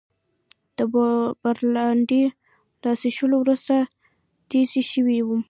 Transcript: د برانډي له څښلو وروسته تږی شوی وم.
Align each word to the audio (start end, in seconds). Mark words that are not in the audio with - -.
د 0.77 0.79
برانډي 1.41 2.23
له 2.83 2.91
څښلو 3.01 3.35
وروسته 3.41 3.75
تږی 4.49 4.81
شوی 4.91 5.17
وم. 5.23 5.39